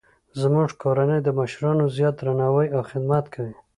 زموږ 0.41 0.69
کورنۍ 0.81 1.19
د 1.23 1.29
مشرانو 1.39 1.83
زیات 1.95 2.15
درناوی 2.19 2.67
او 2.75 2.81
خدمت 2.89 3.25
کوي 3.33 3.55